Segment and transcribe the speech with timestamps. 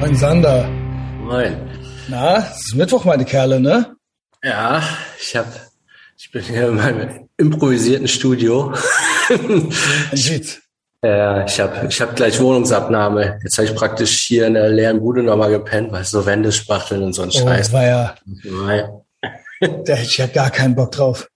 [0.00, 0.68] Moin Sander.
[1.20, 1.56] Moin.
[2.08, 3.96] Na, es ist Mittwoch, meine Kerle, ne?
[4.42, 4.82] Ja,
[5.20, 5.46] ich hab,
[6.16, 8.72] ich bin hier in meinem improvisierten Studio.
[11.04, 13.38] Ja, ich habe ich hab gleich Wohnungsabnahme.
[13.44, 17.02] Jetzt habe ich praktisch hier in der leeren Bude nochmal gepennt, weil so Wände spachteln
[17.02, 17.72] und so ein Oh, Scheiß.
[17.72, 18.88] war ja, Nein.
[19.60, 21.28] da hätte ich ja gar keinen Bock drauf.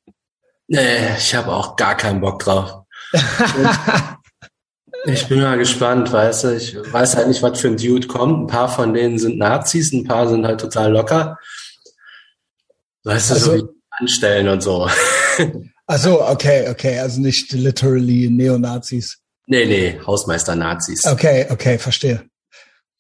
[0.66, 2.82] Nee, ich habe auch gar keinen Bock drauf.
[5.06, 6.56] Ich bin mal gespannt, weißt du.
[6.56, 8.42] Ich weiß halt nicht, was für ein Dude kommt.
[8.44, 11.38] Ein paar von denen sind Nazis, ein paar sind halt total locker.
[13.04, 14.88] Weißt du, so Also- wie anstellen und so.
[15.86, 19.18] Ach so, okay, okay, also nicht literally Neonazis.
[19.46, 21.04] Nee, nee, Hausmeister-Nazis.
[21.06, 22.22] Okay, okay, verstehe.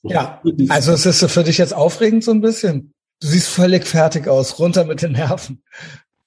[0.02, 0.40] Ja,
[0.70, 2.92] also es ist so für dich jetzt aufregend so ein bisschen.
[3.20, 5.62] Du siehst völlig fertig aus, runter mit den Nerven.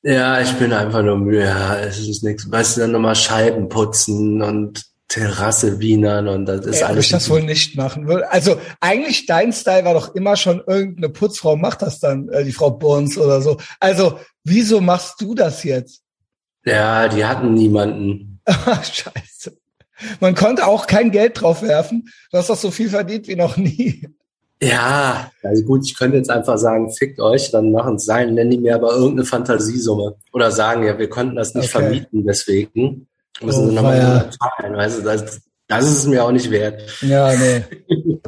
[0.03, 1.39] Ja, ich bin einfach nur müde.
[1.45, 2.49] Ja, es ist nichts.
[2.49, 4.83] Weißt du, dann nochmal Scheiben putzen und
[5.13, 7.05] Terrasse wienern und das ist Ey, ob alles.
[7.05, 8.31] ich das wohl nicht machen würde.
[8.31, 12.51] Also eigentlich dein Style war doch immer schon irgendeine Putzfrau macht das dann, äh, die
[12.51, 13.57] Frau Burns oder so.
[13.79, 16.01] Also wieso machst du das jetzt?
[16.65, 18.39] ja, die hatten niemanden.
[18.45, 19.55] Ah, Scheiße.
[20.19, 22.09] Man konnte auch kein Geld drauf werfen.
[22.31, 24.07] Du hast doch so viel verdient wie noch nie.
[24.61, 28.51] Ja, also gut, ich könnte jetzt einfach sagen, fickt euch, dann machen es sein, nennen
[28.51, 30.15] die mir aber irgendeine Fantasiesumme.
[30.33, 31.83] Oder sagen, ja, wir konnten das nicht Okay.
[31.83, 33.07] vermieten, deswegen
[33.41, 34.75] müssen Oh, sie nochmal zahlen.
[34.75, 36.81] Weißt du, das, das ist es mir auch nicht wert.
[37.01, 37.63] Ja, nee.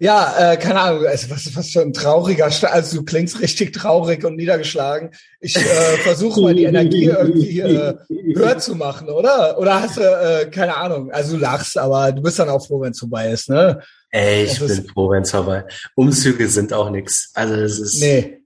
[0.00, 3.72] Ja, äh, keine Ahnung, also was, was für ein trauriger, Sta- also du klingst richtig
[3.72, 5.10] traurig und niedergeschlagen.
[5.40, 5.60] Ich äh,
[6.02, 7.94] versuche mal die Energie irgendwie äh,
[8.34, 9.56] höher zu machen, oder?
[9.56, 12.80] Oder hast du, äh, keine Ahnung, also du lachst, aber du bist dann auch froh,
[12.80, 13.80] wenn es vorbei ist, ne?
[14.10, 15.64] Ey, ich Das ist- bin froh, wenn's vorbei.
[15.94, 17.30] Umzüge sind auch nix.
[17.32, 18.00] Also das ist.
[18.00, 18.42] Nee.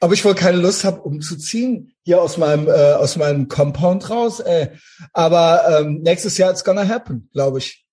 [0.00, 4.40] Aber ich wohl keine Lust habe, umzuziehen, hier aus meinem, äh, aus meinem Compound raus.
[4.40, 4.70] Ey.
[5.12, 7.86] Aber ähm, nächstes Jahr it's gonna happen, glaube ich.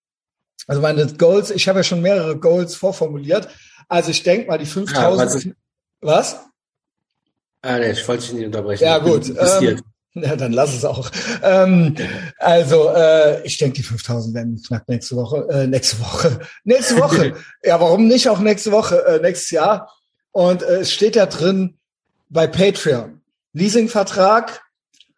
[0.68, 3.48] Also meine Goals, ich habe ja schon mehrere Goals vorformuliert.
[3.88, 5.56] Also ich denke mal, die Ja, 5000.
[6.02, 6.40] was was?
[7.62, 8.84] Ah, nee, ich wollte dich nicht unterbrechen.
[8.84, 9.30] Ja, gut.
[9.30, 9.82] Ähm,
[10.16, 11.10] ja, dann lass es auch.
[11.42, 11.96] Ähm,
[12.38, 15.48] also, äh, ich denke, die 5000 werden knapp nächste Woche.
[15.50, 16.40] Äh, nächste Woche.
[16.66, 17.36] Nächste Woche.
[17.64, 19.90] ja, warum nicht auch nächste Woche, äh, nächstes Jahr?
[20.32, 21.80] Und äh, es steht ja drin
[22.34, 23.22] bei Patreon.
[23.54, 24.62] Leasingvertrag,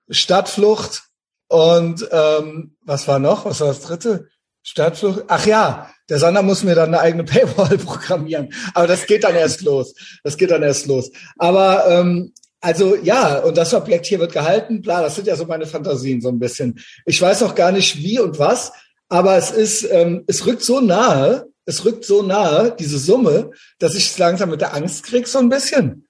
[0.09, 1.03] Stadtflucht
[1.47, 3.45] und ähm, was war noch?
[3.45, 4.27] Was war das dritte?
[4.61, 5.23] Stadtflucht.
[5.27, 8.53] Ach ja, der Sander muss mir dann eine eigene Paywall programmieren.
[8.73, 9.95] Aber das geht dann erst los.
[10.23, 11.09] Das geht dann erst los.
[11.37, 15.45] Aber ähm, also ja, und das Objekt hier wird gehalten, bla, das sind ja so
[15.45, 16.79] meine Fantasien so ein bisschen.
[17.05, 18.73] Ich weiß auch gar nicht wie und was,
[19.07, 23.95] aber es ist, ähm, es rückt so nahe, es rückt so nahe, diese Summe, dass
[23.95, 26.04] ich es langsam mit der Angst krieg so ein bisschen,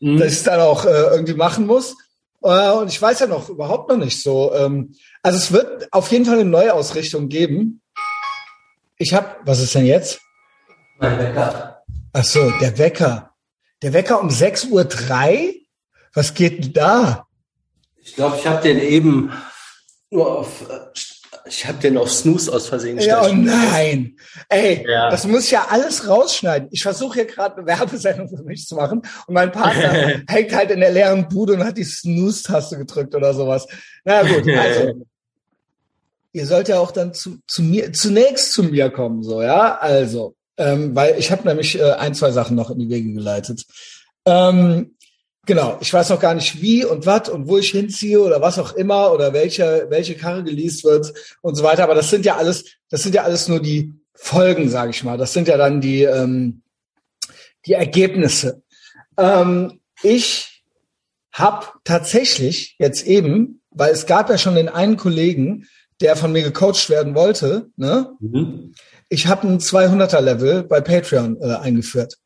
[0.00, 0.18] Hm?
[0.18, 1.96] dass ich es dann auch äh, irgendwie machen muss.
[2.42, 4.54] Äh, und ich weiß ja noch überhaupt noch nicht so.
[4.54, 7.82] Ähm, also es wird auf jeden Fall eine Neuausrichtung geben.
[8.96, 10.20] Ich habe, was ist denn jetzt?
[10.98, 11.82] Mein Wecker.
[12.12, 13.34] Ach so, der Wecker.
[13.82, 15.54] Der Wecker um 6.03 Uhr?
[16.12, 17.26] Was geht denn da?
[18.02, 19.32] Ich glaube, ich habe den eben
[20.10, 20.80] nur auf, äh,
[21.50, 23.44] ich habe den auf Snooze aus Versehen Ja, oh gestellt.
[23.44, 24.16] nein.
[24.48, 25.10] Ey, Ja.
[25.10, 26.68] das muss ich ja alles rausschneiden.
[26.70, 30.70] Ich versuche hier gerade eine Werbesendung für mich zu machen und mein Partner hängt halt
[30.70, 33.66] in der leeren Bude und hat die Snooze-Taste gedrückt oder sowas.
[34.04, 35.04] Na gut, also
[36.32, 39.76] ihr sollt ja auch dann zu, zu mir, zunächst zu mir kommen, so, ja?
[39.78, 43.64] Also, ähm, weil ich habe nämlich äh, ein, zwei Sachen noch in die Wege geleitet.
[44.26, 44.94] Ähm,
[45.50, 48.56] genau, ich weiß noch gar nicht wie und was und wo ich hinziehe oder was
[48.60, 51.82] auch immer oder welche, welche Karre geleast wird und so weiter.
[51.82, 55.18] Aber das sind ja alles, das sind ja alles nur die Folgen, sage ich mal.
[55.18, 56.62] Das sind ja dann die, ähm,
[57.66, 58.62] die Ergebnisse.
[59.18, 60.62] Ähm, ich
[61.32, 65.66] habe tatsächlich jetzt eben, weil es gab ja schon den einen Kollegen,
[66.00, 68.12] der von mir gecoacht werden wollte, ne?
[68.20, 68.72] Mhm.
[69.08, 72.18] Ich habe ein 200er Level bei Patreon äh, eingeführt.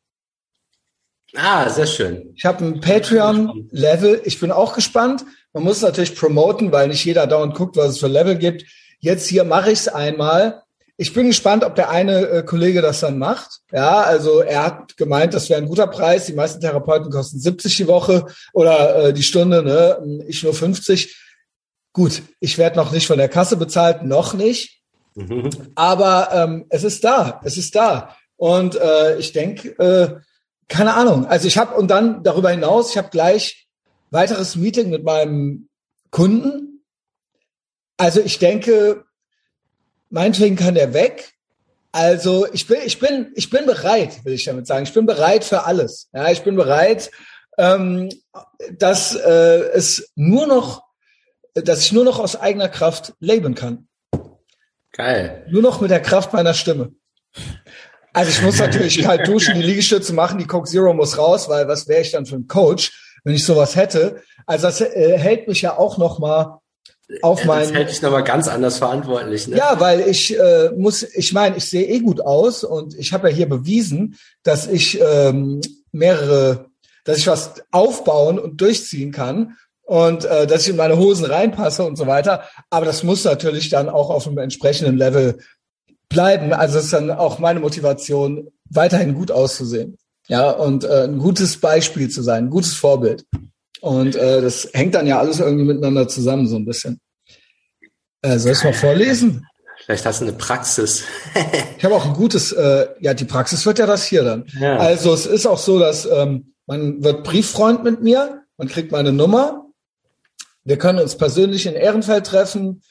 [1.35, 2.33] Ah, sehr schön.
[2.35, 4.21] Ich habe ein Patreon-Level.
[4.25, 5.25] Ich bin auch gespannt.
[5.53, 8.65] Man muss natürlich promoten, weil nicht jeder dauernd guckt, was es für Level gibt.
[8.99, 10.63] Jetzt hier mache ich es einmal.
[10.97, 13.59] Ich bin gespannt, ob der eine äh, Kollege das dann macht.
[13.71, 16.25] Ja, also er hat gemeint, das wäre ein guter Preis.
[16.25, 20.23] Die meisten Therapeuten kosten 70 die Woche oder äh, die Stunde, ne?
[20.27, 21.15] Ich nur 50.
[21.91, 24.81] Gut, ich werde noch nicht von der Kasse bezahlt, noch nicht.
[25.15, 25.49] Mhm.
[25.75, 28.15] Aber ähm, es ist da, es ist da.
[28.37, 30.15] Und äh, ich denke, äh,
[30.67, 31.25] keine Ahnung.
[31.25, 33.67] Also ich habe und dann darüber hinaus, ich habe gleich
[34.11, 35.69] weiteres Meeting mit meinem
[36.11, 36.83] Kunden.
[37.97, 39.05] Also ich denke,
[40.09, 41.33] meinetwegen kann der weg.
[41.91, 44.83] Also ich bin, ich bin, ich bin bereit, will ich damit sagen.
[44.83, 46.09] Ich bin bereit für alles.
[46.13, 47.09] Ja, ich bin bereit,
[47.57, 48.09] ähm,
[48.71, 50.83] dass äh, es nur noch,
[51.53, 53.87] dass ich nur noch aus eigener Kraft leben kann.
[54.91, 55.45] Geil.
[55.49, 56.93] Nur noch mit der Kraft meiner Stimme.
[58.15, 61.67] Also ich muss natürlich kalt duschen, die Liegestütze machen, die Coke Zero muss raus, weil
[61.67, 62.93] was wäre ich dann für ein Coach,
[63.25, 64.21] wenn ich sowas hätte?
[64.45, 66.59] Also das äh, hält mich ja auch noch mal
[67.21, 67.63] auf ja, meinen.
[67.63, 69.49] Das hält dich noch mal ganz anders verantwortlich.
[69.49, 69.57] Ne?
[69.57, 73.29] Ja, weil ich äh, muss, ich meine, ich sehe eh gut aus und ich habe
[73.29, 75.59] ja hier bewiesen, dass ich ähm,
[75.91, 76.67] mehrere,
[77.03, 81.83] dass ich was aufbauen und durchziehen kann und äh, dass ich in meine Hosen reinpasse
[81.83, 82.43] und so weiter.
[82.69, 85.39] Aber das muss natürlich dann auch auf einem entsprechenden Level
[86.09, 86.53] bleiben.
[86.53, 89.97] Also es ist dann auch meine Motivation, weiterhin gut auszusehen.
[90.27, 93.25] Ja, und äh, ein gutes Beispiel zu sein, ein gutes Vorbild.
[93.81, 96.99] Und äh, das hängt dann ja alles irgendwie miteinander zusammen, so ein bisschen.
[98.21, 99.45] Äh, soll ich mal vorlesen?
[99.85, 101.03] Vielleicht hast du eine Praxis.
[101.77, 104.45] ich habe auch ein gutes, äh, ja, die Praxis wird ja das hier dann.
[104.59, 104.77] Ja.
[104.77, 109.11] Also es ist auch so, dass ähm, man wird Brieffreund mit mir, man kriegt meine
[109.11, 109.65] Nummer.
[110.63, 112.81] Wir können uns persönlich in Ehrenfeld treffen.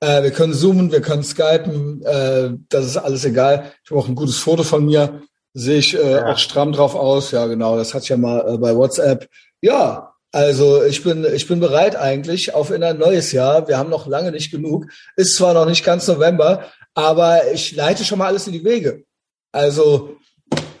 [0.00, 3.72] Äh, wir können zoomen, wir können skypen, äh, das ist alles egal.
[3.84, 5.22] Ich habe auch ein gutes Foto von mir,
[5.54, 6.26] sehe ich äh, ja.
[6.26, 7.30] auch stramm drauf aus.
[7.30, 9.28] Ja, genau, das hatte ich ja mal äh, bei WhatsApp.
[9.60, 13.68] Ja, also ich bin, ich bin bereit eigentlich auf in ein neues Jahr.
[13.68, 14.86] Wir haben noch lange nicht genug.
[15.16, 16.64] Ist zwar noch nicht ganz November,
[16.94, 19.04] aber ich leite schon mal alles in die Wege.
[19.52, 20.16] Also,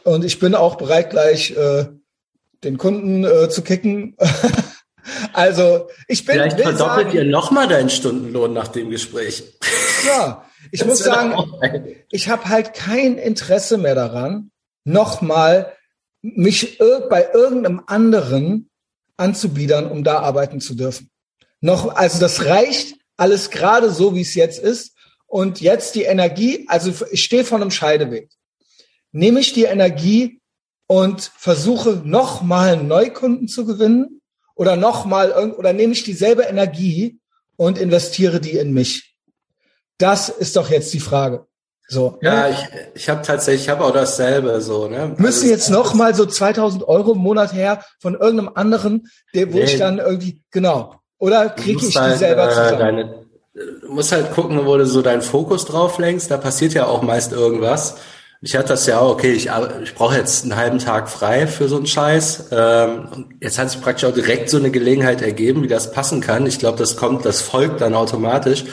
[0.02, 1.86] und ich bin auch bereit, gleich äh,
[2.64, 4.16] den Kunden äh, zu kicken.
[5.32, 6.34] Also ich bin.
[6.34, 9.44] Vielleicht verdoppelt sagen, ihr nochmal deinen Stundenlohn nach dem Gespräch.
[10.06, 11.34] Ja, ich das muss sagen,
[12.10, 14.50] ich habe halt kein Interesse mehr daran,
[14.84, 15.72] nochmal
[16.22, 16.78] mich
[17.10, 18.70] bei irgendeinem anderen
[19.16, 21.10] anzubiedern, um da arbeiten zu dürfen.
[21.60, 24.94] Noch, also das reicht alles gerade so, wie es jetzt ist.
[25.26, 28.28] Und jetzt die Energie, also ich stehe vor einem Scheideweg.
[29.12, 30.40] Nehme ich die Energie
[30.86, 34.20] und versuche nochmal Neukunden zu gewinnen
[34.54, 37.18] oder nochmal, oder nehme ich dieselbe Energie
[37.56, 39.16] und investiere die in mich?
[39.98, 41.46] Das ist doch jetzt die Frage.
[41.86, 42.18] So.
[42.22, 42.50] Ja, ne?
[42.50, 44.88] ich, ich habe tatsächlich, ich habe auch dasselbe so.
[44.88, 45.14] Ne?
[45.18, 49.52] Müssen also, jetzt noch mal so 2000 Euro im Monat her von irgendeinem anderen, der,
[49.52, 49.64] wo nee.
[49.64, 50.96] ich dann irgendwie genau.
[51.18, 52.78] Oder kriege ich halt, die selber äh, zusammen?
[52.78, 56.30] Deine, du musst halt gucken, wo du so deinen Fokus drauf lenkst.
[56.30, 57.96] Da passiert ja auch meist irgendwas.
[58.46, 59.48] Ich hatte das ja auch, okay, ich,
[59.82, 62.48] ich brauche jetzt einen halben Tag frei für so einen Scheiß.
[62.50, 66.44] Ähm, jetzt hat sich praktisch auch direkt so eine Gelegenheit ergeben, wie das passen kann.
[66.44, 68.64] Ich glaube, das kommt, das folgt dann automatisch.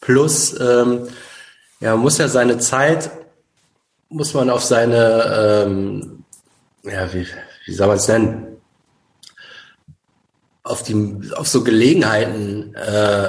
[0.00, 1.06] Plus, ähm,
[1.80, 3.10] ja, man muss ja seine Zeit,
[4.08, 6.24] muss man auf seine, ähm,
[6.82, 7.26] ja, wie,
[7.66, 8.56] wie soll man es nennen?
[10.62, 13.28] Auf die, auf so Gelegenheiten äh,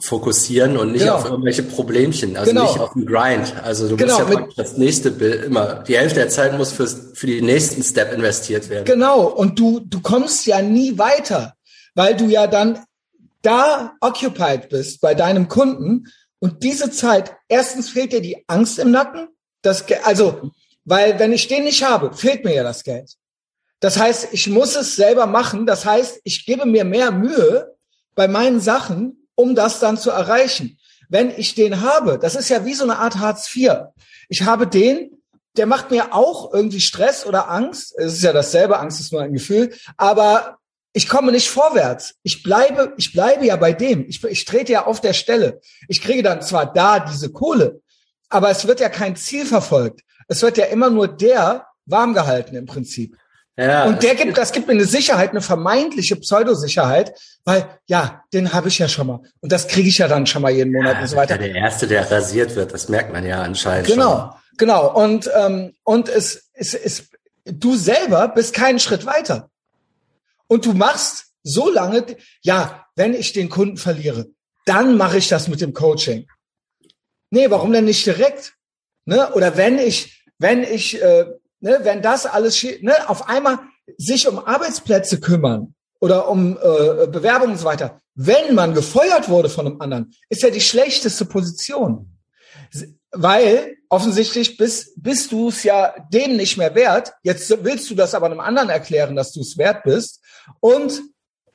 [0.00, 1.16] fokussieren und nicht genau.
[1.16, 2.64] auf irgendwelche Problemchen, also genau.
[2.64, 3.54] nicht auf den Grind.
[3.62, 4.20] Also du genau.
[4.20, 7.82] musst ja das nächste Bild immer, die Hälfte der Zeit muss fürs, für die nächsten
[7.82, 8.84] Step investiert werden.
[8.84, 11.54] Genau, und du, du kommst ja nie weiter,
[11.94, 12.80] weil du ja dann
[13.42, 16.06] da occupied bist bei deinem Kunden
[16.40, 19.28] und diese Zeit, erstens fehlt dir die Angst im Nacken,
[19.62, 20.50] das, also,
[20.84, 23.14] weil wenn ich den nicht habe, fehlt mir ja das Geld.
[23.80, 25.66] Das heißt, ich muss es selber machen.
[25.66, 27.74] Das heißt, ich gebe mir mehr Mühe
[28.14, 30.78] bei meinen Sachen, um das dann zu erreichen.
[31.08, 33.72] Wenn ich den habe, das ist ja wie so eine Art Hartz IV.
[34.28, 35.10] Ich habe den,
[35.56, 37.94] der macht mir auch irgendwie Stress oder Angst.
[37.98, 40.58] Es ist ja dasselbe, Angst ist nur ein Gefühl, aber
[40.92, 42.14] ich komme nicht vorwärts.
[42.22, 44.06] Ich bleibe, ich bleibe ja bei dem.
[44.08, 45.60] Ich, ich trete ja auf der Stelle.
[45.88, 47.80] Ich kriege dann zwar da diese Kohle,
[48.28, 50.02] aber es wird ja kein Ziel verfolgt.
[50.28, 53.16] Es wird ja immer nur der warm gehalten im Prinzip.
[53.56, 57.12] Ja, und der gibt, das gibt mir eine Sicherheit, eine vermeintliche Pseudosicherheit,
[57.44, 60.42] weil ja, den habe ich ja schon mal und das kriege ich ja dann schon
[60.42, 61.36] mal jeden Monat ja, und so weiter.
[61.36, 63.86] Der erste, der rasiert wird, das merkt man ja anscheinend.
[63.86, 64.56] Genau, schon.
[64.56, 64.94] genau.
[64.94, 67.10] Und ähm, und es, es, es,
[67.44, 69.50] du selber bist keinen Schritt weiter
[70.46, 72.04] und du machst so lange,
[72.42, 74.26] ja, wenn ich den Kunden verliere,
[74.64, 76.26] dann mache ich das mit dem Coaching.
[77.30, 78.54] Nee, warum denn nicht direkt?
[79.04, 79.32] Ne?
[79.32, 81.26] Oder wenn ich, wenn ich äh,
[81.60, 83.58] ne, wenn das alles, ne, auf einmal
[83.96, 89.48] sich um Arbeitsplätze kümmern oder um äh, Bewerbungen und so weiter, wenn man gefeuert wurde
[89.48, 92.16] von einem anderen, ist ja die schlechteste Position.
[93.12, 97.12] Weil offensichtlich bist, bist du es ja dem nicht mehr wert.
[97.22, 100.20] Jetzt willst du das aber einem anderen erklären, dass du es wert bist.
[100.60, 101.02] Und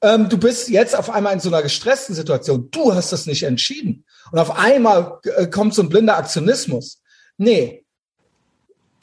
[0.02, 2.70] ähm, du bist jetzt auf einmal in so einer gestressten Situation.
[2.72, 4.06] Du hast das nicht entschieden.
[4.32, 7.02] Und auf einmal äh, kommt so ein blinder Aktionismus.
[7.38, 7.85] Nee,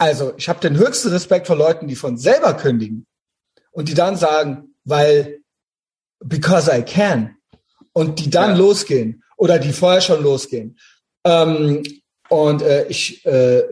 [0.02, 3.06] also ich habe den höchsten Respekt vor Leuten, die von selber kündigen
[3.71, 5.38] und die dann sagen, weil
[6.18, 7.37] because I can
[7.92, 8.56] und die dann ja.
[8.56, 10.76] losgehen oder die vorher schon losgehen.
[11.25, 11.85] Ähm,
[12.28, 13.62] und äh, ich äh,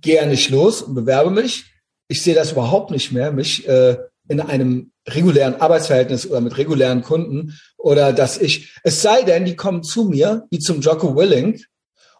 [0.00, 1.66] gehe ja nicht los und bewerbe mich.
[2.08, 3.98] Ich sehe das überhaupt nicht mehr, mich äh,
[4.28, 9.56] in einem regulären Arbeitsverhältnis oder mit regulären Kunden oder dass ich, es sei denn, die
[9.56, 11.62] kommen zu mir, wie zum Jocko Willing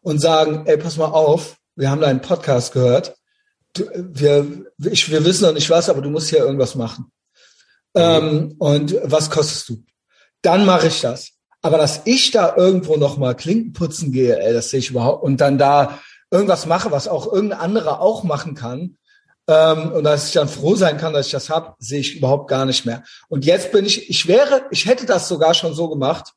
[0.03, 3.15] und sagen, ey, pass mal auf, wir haben deinen Podcast gehört
[3.77, 7.11] wir, ich, wir wissen noch nicht was, aber du musst hier irgendwas machen.
[7.95, 9.85] Ähm, und was kostest du?
[10.43, 11.31] Dann mache ich das.
[11.63, 15.23] Aber dass ich da irgendwo noch mal Klinken putzen gehe, ey, das sehe ich überhaupt
[15.23, 16.01] und dann da
[16.31, 18.97] irgendwas mache, was auch irgendein anderer auch machen kann,
[19.51, 22.49] ähm, und dass ich dann froh sein kann, dass ich das hab, sehe ich überhaupt
[22.49, 23.03] gar nicht mehr.
[23.29, 26.33] Und jetzt bin ich, ich wäre, ich hätte das sogar schon so gemacht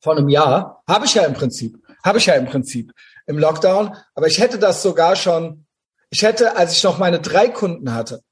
[0.00, 2.92] vor einem Jahr, habe ich ja im Prinzip, habe ich ja im Prinzip
[3.26, 5.63] im Lockdown, aber ich hätte das sogar schon,
[6.14, 8.22] ich hätte, als ich noch meine drei Kunden hatte,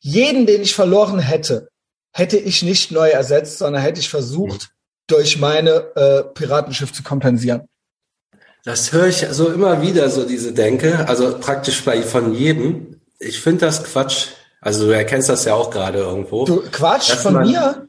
[0.00, 1.68] jeden, den ich verloren hätte,
[2.12, 4.70] hätte ich nicht neu ersetzt, sondern hätte ich versucht,
[5.06, 7.68] durch meine äh, Piratenschiff zu kompensieren.
[8.64, 13.40] Das höre ich so immer wieder, so diese Denke, also praktisch bei von jedem ich
[13.40, 14.28] finde das Quatsch.
[14.60, 16.44] Also du erkennst das ja auch gerade irgendwo.
[16.44, 17.88] Du Quatsch von man, mir?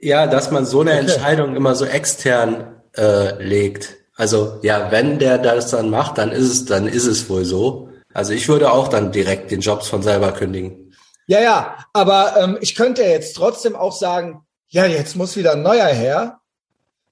[0.00, 1.00] Ja, dass man so eine okay.
[1.00, 3.96] Entscheidung immer so extern äh, legt.
[4.16, 7.87] Also ja, wenn der das dann macht, dann ist es, dann ist es wohl so.
[8.18, 10.92] Also ich würde auch dann direkt den Jobs von selber kündigen.
[11.26, 15.62] Ja, ja, aber ähm, ich könnte jetzt trotzdem auch sagen, ja, jetzt muss wieder ein
[15.62, 16.40] neuer her.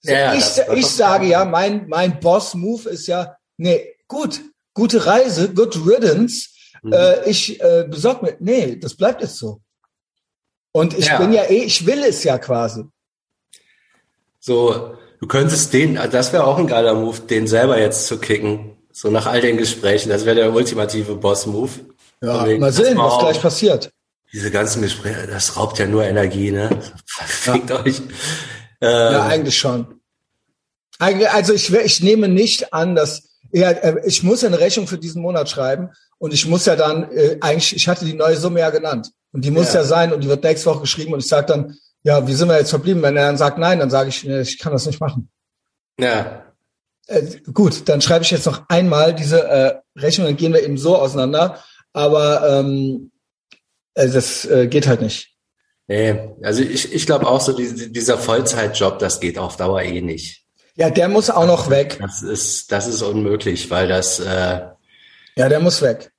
[0.01, 0.45] So, ja, ich,
[0.75, 4.41] ich sage ja, mein, mein Boss-Move ist ja, nee, gut,
[4.75, 6.49] gute Reise, good riddance
[6.87, 6.93] Mhm.
[6.93, 9.61] Äh, ich äh, besorge mir, nee, das bleibt jetzt so.
[10.73, 11.19] Und ich ja.
[11.19, 12.85] bin ja eh, ich will es ja quasi.
[14.39, 18.76] So, du könntest den, das wäre auch ein geiler Move, den selber jetzt zu kicken.
[18.99, 21.71] So nach all den Gesprächen, das wäre der ultimative Boss-Move.
[22.23, 23.91] Ja, wegen, mal sehen, was gleich passiert.
[24.33, 26.71] Diese ganzen Gespräche, das raubt ja nur Energie, ne?
[27.05, 27.85] Verfickt ja.
[27.85, 28.01] euch.
[28.81, 30.01] Ähm, ja, eigentlich schon.
[30.99, 35.21] Also ich, ich nehme nicht an, dass ja, äh, ich muss eine Rechnung für diesen
[35.21, 38.71] Monat schreiben und ich muss ja dann, äh, eigentlich, ich hatte die neue Summe ja
[38.71, 39.11] genannt.
[39.31, 41.49] Und die muss ja, ja sein und die wird nächste Woche geschrieben und ich sage
[41.49, 43.03] dann, ja, wie sind wir jetzt verblieben?
[43.03, 45.29] Wenn er dann sagt nein, dann sage ich, nee, ich kann das nicht machen.
[46.01, 46.46] Ja.
[47.07, 47.23] Äh,
[47.53, 50.97] gut, dann schreibe ich jetzt noch einmal diese äh, Rechnung, dann gehen wir eben so
[50.97, 51.63] auseinander.
[51.93, 53.11] Aber ähm,
[53.95, 55.33] äh, das äh, geht halt nicht.
[55.89, 60.01] Nee, also ich, ich glaube auch so, die, dieser Vollzeitjob, das geht auf Dauer eh
[60.01, 60.43] nicht.
[60.75, 61.99] Ja, der muss auch noch weg.
[62.01, 64.21] Das ist, das ist unmöglich, weil das.
[64.21, 64.61] Äh,
[65.37, 66.11] ja, der muss weg.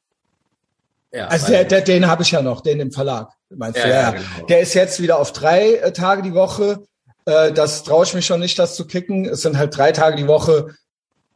[1.12, 3.30] Ja, also der, der, den habe ich ja noch, den im Verlag.
[3.50, 3.90] Meinst ja, du?
[3.90, 4.46] Ja, ja genau.
[4.48, 6.84] Der ist jetzt wieder auf drei äh, Tage die Woche.
[7.28, 9.26] Äh, das traue ich mich schon nicht, das zu kicken.
[9.26, 10.76] Es sind halt drei Tage die Woche.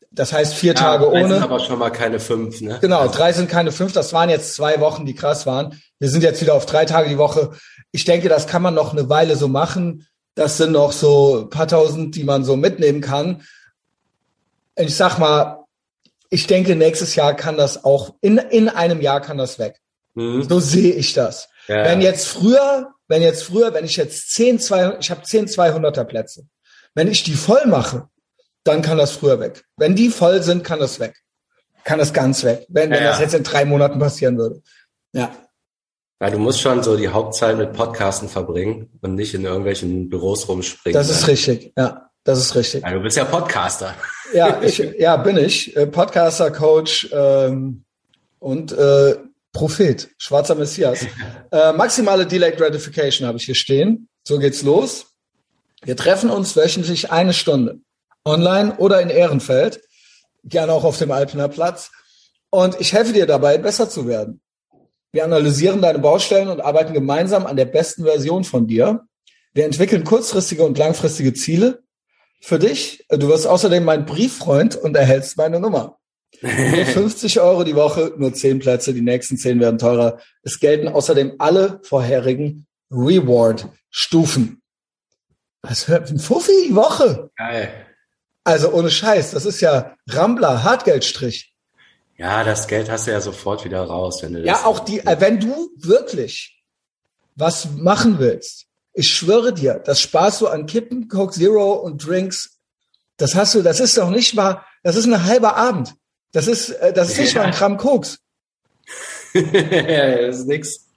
[0.10, 1.36] Das heißt vier ja, Tage drei ohne.
[1.36, 2.80] Sind aber schon mal keine fünf, ne?
[2.82, 3.14] Genau, also.
[3.14, 3.92] drei sind keine fünf.
[3.92, 5.82] Das waren jetzt zwei Wochen, die krass waren.
[6.00, 7.52] Wir sind jetzt wieder auf drei Tage die Woche.
[7.92, 10.08] Ich denke, das kann man noch eine Weile so machen.
[10.34, 13.42] Das sind noch so paar tausend, die man so mitnehmen kann.
[14.78, 15.66] Ich sag mal,
[16.30, 19.82] ich denke, nächstes Jahr kann das auch, in, in einem Jahr kann das weg.
[20.14, 20.44] Mhm.
[20.44, 21.50] So sehe ich das.
[21.68, 21.84] Ja.
[21.84, 26.06] Wenn jetzt früher, wenn jetzt früher, wenn ich jetzt 10, 200, ich habe 10 200er
[26.06, 26.46] Plätze.
[26.96, 28.08] Wenn ich die voll mache,
[28.64, 29.66] dann kann das früher weg.
[29.76, 31.16] Wenn die voll sind, kann das weg.
[31.84, 32.66] Kann das ganz weg.
[32.70, 33.10] Wenn, wenn ja.
[33.10, 34.62] das jetzt in drei Monaten passieren würde.
[35.12, 35.30] Ja.
[36.22, 40.48] Ja, du musst schon so die Hauptzeit mit Podcasten verbringen und nicht in irgendwelchen Büros
[40.48, 40.94] rumspringen.
[40.94, 41.34] Das ist ne?
[41.34, 42.84] richtig, ja, das ist richtig.
[42.84, 43.94] Ja, du bist ja Podcaster.
[44.34, 45.76] Ja, ich, ja, bin ich.
[45.76, 47.84] Äh, Podcaster, Coach ähm,
[48.40, 49.18] und äh,
[49.62, 51.06] Prophet, schwarzer Messias.
[51.52, 54.08] Äh, maximale Delayed Gratification habe ich hier stehen.
[54.24, 55.08] So geht's los.
[55.84, 57.82] Wir treffen uns wöchentlich eine Stunde.
[58.24, 59.82] Online oder in Ehrenfeld.
[60.46, 61.92] Gerne auch auf dem Alpener Platz.
[62.50, 64.40] Und ich helfe dir dabei, besser zu werden.
[65.12, 69.02] Wir analysieren deine Baustellen und arbeiten gemeinsam an der besten Version von dir.
[69.54, 71.84] Wir entwickeln kurzfristige und langfristige Ziele
[72.40, 73.06] für dich.
[73.10, 76.01] Du wirst außerdem mein Brieffreund und erhältst meine Nummer.
[76.42, 80.20] Nur 50 Euro die Woche, nur 10 Plätze, die nächsten 10 werden teurer.
[80.42, 84.62] Es gelten außerdem alle vorherigen Reward-Stufen.
[85.62, 87.30] Was hört ein Fuffi die Woche?
[87.36, 87.72] Geil.
[88.44, 91.54] Also ohne Scheiß, das ist ja Rambler, Hartgeldstrich.
[92.18, 95.18] Ja, das Geld hast du ja sofort wieder raus, wenn du Ja, auch die, äh,
[95.20, 96.64] wenn du wirklich
[97.36, 102.60] was machen willst, ich schwöre dir, das sparst du an Kippen, Coke Zero und Drinks.
[103.18, 105.94] Das hast du, das ist doch nicht mal, das ist ein halber Abend.
[106.32, 108.20] Das ist, äh, das ist nicht mal ein Gramm Koks.
[109.34, 110.88] ja, das ist nix.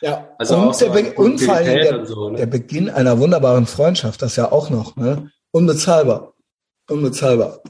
[0.00, 2.38] Ja, also und, der, Be allem der, so, ne?
[2.38, 5.30] der Beginn einer wunderbaren Freundschaft, das ja auch noch, ne?
[5.50, 6.34] Unbezahlbar.
[6.88, 7.62] Unbezahlbar.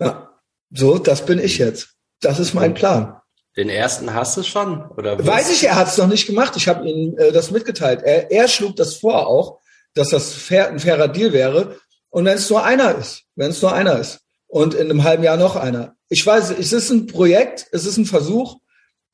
[0.00, 0.30] Ja.
[0.70, 1.94] So, das bin ich jetzt.
[2.20, 3.20] Das ist mein Plan.
[3.56, 4.84] Den ersten hast du schon?
[4.90, 6.54] Oder Weiß ich, er hat es noch nicht gemacht.
[6.56, 8.02] Ich habe ihm äh, das mitgeteilt.
[8.02, 9.60] Er, er schlug das vor auch,
[9.94, 11.76] dass das fair, ein fairer Deal wäre.
[12.10, 15.24] Und wenn es nur einer ist, wenn es nur einer ist und in einem halben
[15.24, 15.96] Jahr noch einer.
[16.08, 18.58] Ich weiß, es ist ein Projekt, es ist ein Versuch.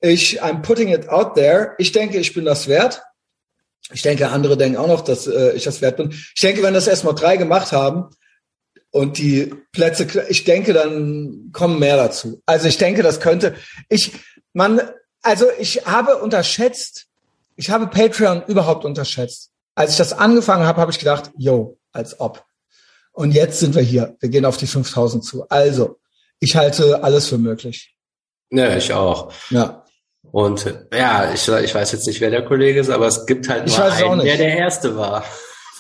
[0.01, 1.75] Ich, I'm putting it out there.
[1.79, 3.03] Ich denke, ich bin das wert.
[3.93, 6.11] Ich denke, andere denken auch noch, dass äh, ich das wert bin.
[6.11, 8.11] Ich denke, wenn das erstmal drei gemacht haben,
[8.93, 12.43] und die Plätze, ich denke, dann kommen mehr dazu.
[12.47, 13.55] Also ich denke, das könnte,
[13.89, 14.13] ich,
[14.53, 14.81] man,
[15.23, 17.07] also ich habe unterschätzt,
[17.57, 19.51] ich habe Patreon überhaupt unterschätzt.
[19.75, 22.45] Als ich das angefangen habe, habe ich gedacht, yo, als ob.
[23.13, 24.17] Und jetzt sind wir hier.
[24.21, 25.47] Wir gehen auf die 5000 zu.
[25.49, 25.99] Also,
[26.41, 27.95] ich halte alles für möglich.
[28.51, 29.33] Ja, ich auch.
[29.51, 29.85] Ja.
[30.31, 33.67] Und ja, ich, ich weiß jetzt nicht, wer der Kollege ist, aber es gibt halt
[33.67, 35.23] nur einen, der der Erste war.
[35.23, 35.31] Von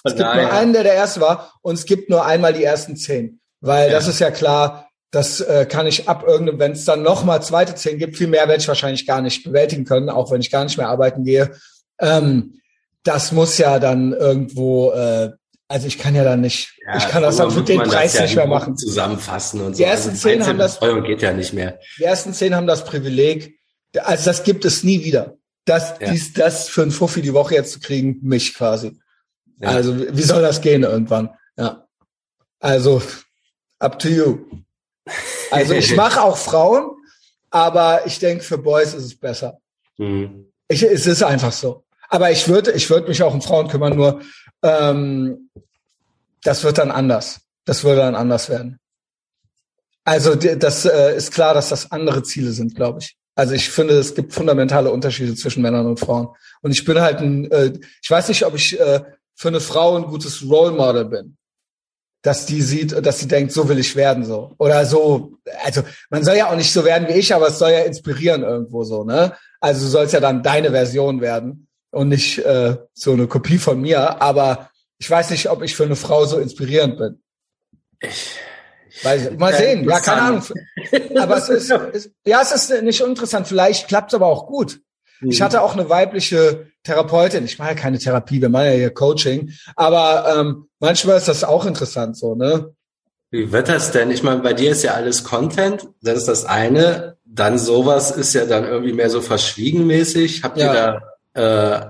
[0.04, 0.42] es gibt daher.
[0.42, 3.40] nur einen, der der Erste war und es gibt nur einmal die ersten zehn.
[3.60, 3.92] Weil ja.
[3.92, 7.74] das ist ja klar, das äh, kann ich ab irgendeinem, wenn es dann nochmal zweite
[7.74, 10.64] zehn gibt, viel mehr werde ich wahrscheinlich gar nicht bewältigen können, auch wenn ich gar
[10.64, 11.52] nicht mehr arbeiten gehe.
[12.00, 12.60] Ähm,
[13.04, 15.30] das muss ja dann irgendwo, äh,
[15.72, 18.22] also ich kann ja dann nicht, ja, ich kann das dann für den Preis ja
[18.24, 18.76] nicht mehr machen.
[18.76, 19.78] Zusammenfassen und so.
[19.78, 21.80] Die ersten also zehn haben das, geht ja nicht mehr.
[21.98, 23.58] Die ersten zehn haben das Privileg,
[23.96, 25.38] also das gibt es nie wieder.
[25.64, 26.10] Das, ja.
[26.10, 29.00] dies, das für ein Fuffi die Woche jetzt zu kriegen, mich quasi.
[29.60, 29.70] Ja.
[29.70, 31.30] Also wie soll das gehen irgendwann?
[31.56, 31.86] Ja.
[32.60, 33.00] Also
[33.78, 34.40] up to you.
[35.50, 36.90] Also ich mache auch Frauen,
[37.48, 39.58] aber ich denke für Boys ist es besser.
[39.96, 40.52] Mhm.
[40.68, 41.84] Ich, es ist einfach so.
[42.10, 43.96] Aber ich würde, ich würde mich auch um Frauen kümmern.
[43.96, 44.20] Nur
[44.62, 45.50] ähm,
[46.42, 47.40] das wird dann anders.
[47.64, 48.78] Das würde dann anders werden.
[50.04, 53.16] Also das äh, ist klar, dass das andere Ziele sind, glaube ich.
[53.34, 56.28] Also ich finde, es gibt fundamentale Unterschiede zwischen Männern und Frauen.
[56.60, 59.00] Und ich bin halt ein, äh, ich weiß nicht, ob ich äh,
[59.34, 61.36] für eine Frau ein gutes Role Model bin.
[62.22, 64.54] Dass die sieht, dass sie denkt, so will ich werden, so.
[64.58, 67.70] Oder so, also man soll ja auch nicht so werden wie ich, aber es soll
[67.70, 69.32] ja inspirieren irgendwo so, ne?
[69.60, 73.80] Also du sollst ja dann deine Version werden und nicht äh, so eine Kopie von
[73.80, 74.20] mir.
[74.20, 77.22] Aber ich weiß nicht, ob ich für eine Frau so inspirierend bin.
[78.00, 78.38] Ich
[79.02, 80.42] Weiß mal sehen, ja, keine Ahnung.
[81.18, 83.48] Aber es ist, ist, ja, es ist nicht uninteressant.
[83.48, 84.80] Vielleicht klappt es aber auch gut.
[85.20, 85.30] Mhm.
[85.30, 87.44] Ich hatte auch eine weibliche Therapeutin.
[87.44, 89.52] Ich mache ja keine Therapie, wir machen ja hier Coaching.
[89.76, 92.74] Aber ähm, manchmal ist das auch interessant so, ne?
[93.30, 94.10] Wie wird das denn?
[94.10, 97.16] Ich meine, bei dir ist ja alles Content, das ist das eine.
[97.24, 100.42] Dann sowas ist ja dann irgendwie mehr so verschwiegenmäßig.
[100.42, 100.66] Habt ja.
[100.66, 101.80] ihr da, äh,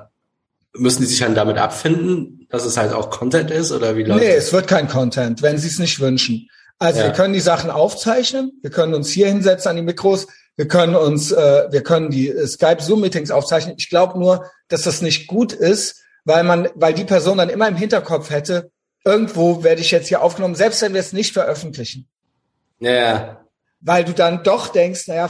[0.74, 4.20] müssen die sich dann damit abfinden, dass es halt auch Content ist oder wie läuft
[4.20, 4.46] Nee, das?
[4.46, 6.48] es wird kein Content, wenn sie es nicht wünschen.
[6.78, 7.07] Also ja.
[7.07, 10.26] wir können die Sachen aufzeichnen, wir können uns hier hinsetzen an die Mikros,
[10.57, 13.76] wir können uns, äh, wir können die äh, Skype Zoom Meetings aufzeichnen.
[13.78, 17.68] Ich glaube nur, dass das nicht gut ist, weil man, weil die Person dann immer
[17.68, 18.70] im Hinterkopf hätte,
[19.05, 22.09] irgendwo werde ich jetzt hier aufgenommen, selbst wenn wir es nicht veröffentlichen.
[22.78, 23.44] Ja.
[23.81, 25.28] Weil du dann doch denkst, naja,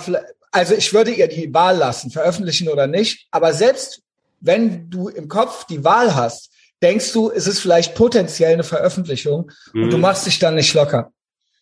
[0.53, 3.27] also ich würde ihr die Wahl lassen, veröffentlichen oder nicht.
[3.31, 4.03] Aber selbst
[4.41, 6.51] wenn du im Kopf die Wahl hast,
[6.83, 9.85] denkst du, es ist vielleicht potenziell eine Veröffentlichung mhm.
[9.85, 10.03] und du mhm.
[10.03, 11.13] machst dich dann nicht locker.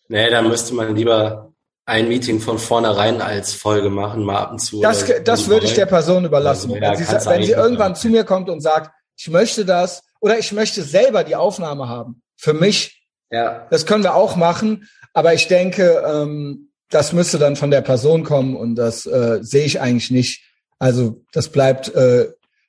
[0.09, 1.53] Nee, dann müsste man lieber
[1.87, 4.81] ein Meeting von vornherein als Folge machen, mal ab und zu.
[4.81, 6.73] Das, das würde ich der Person überlassen.
[6.73, 10.03] Also, ja, wenn sie, wenn sie irgendwann zu mir kommt und sagt, ich möchte das
[10.21, 12.23] oder ich möchte selber die Aufnahme haben.
[12.37, 13.05] Für mich.
[13.31, 13.67] Ja.
[13.71, 14.89] Das können wir auch machen.
[15.13, 19.65] Aber ich denke, ähm, das müsste dann von der Person kommen und das äh, sehe
[19.65, 20.43] ich eigentlich nicht.
[20.79, 22.29] Also das bleibt äh,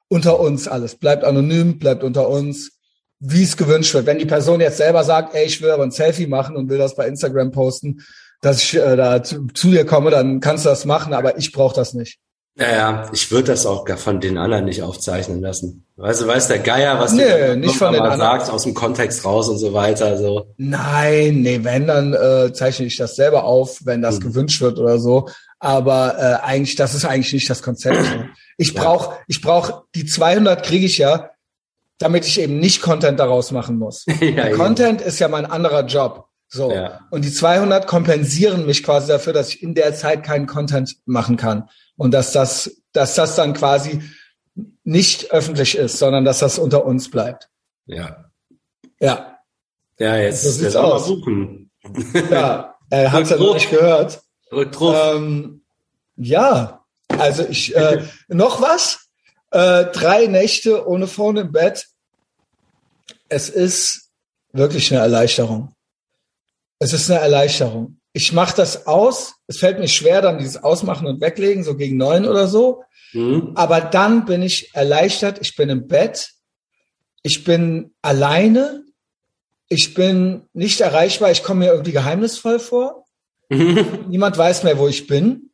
[0.09, 0.95] unter uns alles.
[0.95, 2.71] Bleibt anonym, bleibt unter uns
[3.21, 4.07] wie es gewünscht wird.
[4.07, 6.79] Wenn die Person jetzt selber sagt, ey, ich will aber ein Selfie machen und will
[6.79, 8.01] das bei Instagram posten,
[8.41, 11.51] dass ich äh, da zu, zu, dir komme, dann kannst du das machen, aber ich
[11.51, 12.17] brauche das nicht.
[12.57, 15.85] Ja, ja, ich würde das auch gar von den anderen nicht aufzeichnen lassen.
[15.95, 18.19] Weißt du, weiß der Geier, was nee, du nicht von den anderen.
[18.19, 20.17] sagst, aus dem Kontext raus und so weiter.
[20.17, 20.53] So.
[20.57, 24.23] Nein, nee, wenn, dann äh, zeichne ich das selber auf, wenn das hm.
[24.23, 25.29] gewünscht wird oder so.
[25.59, 28.03] Aber äh, eigentlich, das ist eigentlich nicht das Konzept.
[28.57, 31.29] Ich brauche, ich brauch, die 200 kriege ich ja,
[31.99, 34.05] damit ich eben nicht Content daraus machen muss.
[34.19, 36.27] ja, Content ist ja mein anderer Job.
[36.47, 36.71] So.
[36.71, 36.99] Ja.
[37.11, 41.37] Und die 200 kompensieren mich quasi dafür, dass ich in der Zeit keinen Content machen
[41.37, 41.69] kann.
[42.01, 44.01] Und dass das, dass das dann quasi
[44.83, 47.49] nicht öffentlich ist, sondern dass das unter uns bleibt.
[47.85, 48.31] Ja.
[48.99, 49.37] Ja.
[49.99, 51.71] Ja, jetzt, so jetzt auch mal suchen.
[52.29, 54.21] Ja, er hat es ja noch nicht gehört.
[54.49, 55.15] Drück drauf.
[55.15, 55.63] Ähm,
[56.15, 59.07] ja, also ich, äh, noch was?
[59.51, 61.87] Äh, drei Nächte ohne Phone im Bett
[63.31, 64.09] es ist
[64.51, 65.73] wirklich eine Erleichterung.
[66.79, 67.99] Es ist eine Erleichterung.
[68.11, 69.35] Ich mache das aus.
[69.51, 72.83] Es fällt mir schwer, dann dieses Ausmachen und Weglegen, so gegen neun oder so.
[73.11, 73.51] Mhm.
[73.55, 75.39] Aber dann bin ich erleichtert.
[75.41, 76.29] Ich bin im Bett.
[77.21, 78.85] Ich bin alleine.
[79.67, 81.31] Ich bin nicht erreichbar.
[81.31, 83.05] Ich komme mir irgendwie geheimnisvoll vor.
[83.49, 84.05] Mhm.
[84.07, 85.51] Niemand weiß mehr, wo ich bin.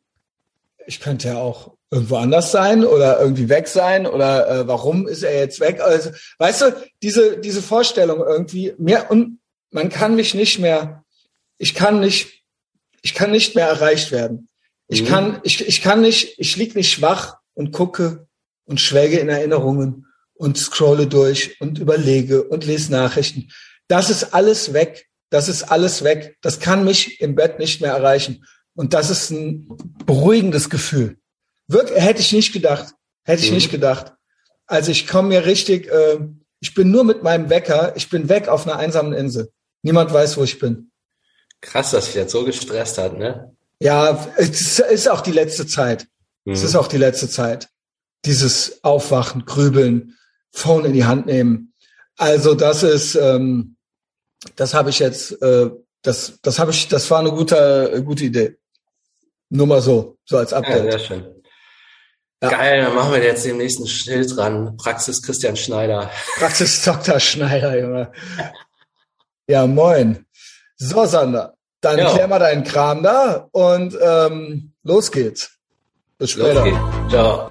[0.86, 5.24] Ich könnte ja auch irgendwo anders sein oder irgendwie weg sein oder äh, warum ist
[5.24, 5.80] er jetzt weg?
[5.80, 11.04] Also, weißt du, diese diese Vorstellung irgendwie mehr und man kann mich nicht mehr,
[11.56, 12.37] ich kann nicht,
[13.02, 14.48] ich kann nicht mehr erreicht werden.
[14.88, 15.06] Ich mhm.
[15.06, 18.26] kann, ich, ich kann nicht, ich lieg nicht schwach und gucke
[18.64, 23.50] und schwelge in Erinnerungen und scrolle durch und überlege und lese Nachrichten.
[23.88, 25.06] Das ist alles weg.
[25.30, 26.36] Das ist alles weg.
[26.40, 28.46] Das kann mich im Bett nicht mehr erreichen.
[28.74, 29.68] Und das ist ein
[30.06, 31.18] beruhigendes Gefühl.
[31.66, 32.94] Wirklich, hätte ich nicht gedacht.
[33.24, 33.56] Hätte ich mhm.
[33.56, 34.14] nicht gedacht.
[34.66, 36.18] Also ich komme mir richtig, äh,
[36.60, 39.50] ich bin nur mit meinem Wecker, ich bin weg auf einer einsamen Insel.
[39.82, 40.90] Niemand weiß, wo ich bin.
[41.60, 43.56] Krass, dass sich jetzt so gestresst hat, ne?
[43.80, 46.06] Ja, es ist auch die letzte Zeit.
[46.44, 46.52] Mhm.
[46.52, 47.68] Es ist auch die letzte Zeit.
[48.24, 50.16] Dieses Aufwachen, Grübeln,
[50.50, 51.72] Phone in die Hand nehmen.
[52.16, 53.76] Also das ist, ähm,
[54.56, 55.70] das habe ich jetzt, äh,
[56.02, 58.56] das, das habe ich, das war eine gute, gute Idee.
[59.50, 60.84] Nur mal so, so als Update.
[60.84, 61.42] Ja, sehr schön.
[62.42, 62.50] Ja.
[62.50, 64.76] Geil, dann machen wir jetzt den nächsten Schild dran.
[64.76, 66.10] Praxis Christian Schneider.
[66.36, 67.18] Praxis Dr.
[67.18, 68.12] Schneider, Junge.
[69.48, 70.24] Ja, moin.
[70.78, 72.10] So, Sander, dann ja.
[72.10, 75.58] klär mal deinen Kram da und ähm, los geht's.
[76.18, 76.54] Bis später.
[76.54, 77.10] Los geht's.
[77.10, 77.50] Ciao.